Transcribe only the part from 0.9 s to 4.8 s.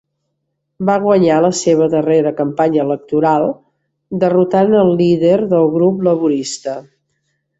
guanyar la seva darrera campanya electoral, derrotant